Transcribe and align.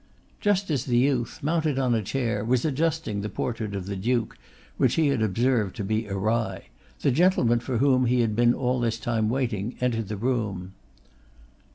Just 0.39 0.71
as 0.71 0.85
the 0.85 0.97
youth, 0.97 1.41
mounted 1.43 1.77
on 1.77 1.93
a 1.93 2.01
chair, 2.01 2.43
was 2.43 2.65
adjusting 2.65 3.21
the 3.21 3.29
portrait 3.29 3.75
of 3.75 3.85
the 3.85 3.95
Duke, 3.95 4.35
which 4.77 4.95
he 4.95 5.09
had 5.09 5.21
observed 5.21 5.75
to 5.75 5.83
be 5.83 6.09
awry, 6.09 6.69
the 7.01 7.11
gentleman 7.11 7.59
for 7.59 7.77
whom 7.77 8.07
he 8.07 8.21
had 8.21 8.35
been 8.35 8.55
all 8.55 8.79
this 8.79 8.97
time 8.97 9.29
waiting 9.29 9.75
entered 9.79 10.07
the 10.07 10.17
room. 10.17 10.73